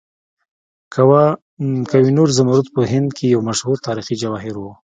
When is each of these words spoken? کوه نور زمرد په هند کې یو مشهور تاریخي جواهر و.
کوه 0.93 1.21
نور 2.17 2.29
زمرد 2.37 2.65
په 2.75 2.81
هند 2.91 3.09
کې 3.17 3.25
یو 3.33 3.41
مشهور 3.49 3.77
تاریخي 3.87 4.15
جواهر 4.21 4.55
و. 4.57 4.63